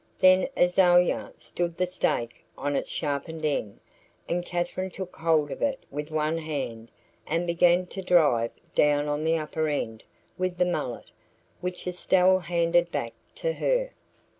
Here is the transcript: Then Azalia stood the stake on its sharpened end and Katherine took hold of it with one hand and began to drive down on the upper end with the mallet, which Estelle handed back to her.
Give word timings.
Then 0.17 0.47
Azalia 0.57 1.31
stood 1.37 1.77
the 1.77 1.85
stake 1.85 2.43
on 2.57 2.75
its 2.75 2.89
sharpened 2.89 3.45
end 3.45 3.79
and 4.27 4.43
Katherine 4.43 4.89
took 4.89 5.15
hold 5.17 5.51
of 5.51 5.61
it 5.61 5.85
with 5.91 6.09
one 6.09 6.39
hand 6.39 6.89
and 7.27 7.45
began 7.45 7.85
to 7.85 8.01
drive 8.01 8.49
down 8.73 9.07
on 9.07 9.23
the 9.23 9.37
upper 9.37 9.67
end 9.67 10.03
with 10.39 10.57
the 10.57 10.65
mallet, 10.65 11.11
which 11.59 11.85
Estelle 11.85 12.39
handed 12.39 12.89
back 12.91 13.13
to 13.35 13.53
her. 13.53 13.91